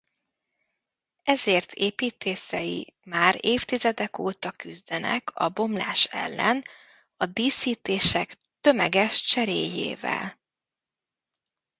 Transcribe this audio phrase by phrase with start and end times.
[1.23, 6.61] Ezért építészei már évtizedek óta küzdenek a bomlás ellen
[7.17, 10.39] a díszítések tömeges cseréjével.